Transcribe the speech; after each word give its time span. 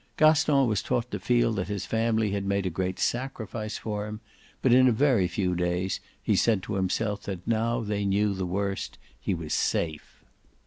Gaston 0.17 0.65
was 0.65 0.81
taught 0.81 1.11
to 1.11 1.19
feel 1.19 1.53
that 1.53 1.67
his 1.67 1.85
family 1.85 2.31
had 2.31 2.43
made 2.43 2.65
a 2.65 2.71
great 2.71 2.97
sacrifice 2.97 3.77
for 3.77 4.07
him, 4.07 4.19
but 4.63 4.73
in 4.73 4.87
a 4.87 4.91
very 4.91 5.27
few 5.27 5.53
days 5.53 5.99
he 6.23 6.35
said 6.35 6.63
to 6.63 6.73
himself 6.73 7.21
that 7.25 7.45
now 7.45 7.81
they 7.81 8.03
knew 8.03 8.33
the 8.33 8.47
worst 8.47 8.97
he 9.19 9.35
was 9.35 9.53
safe. 9.53 10.23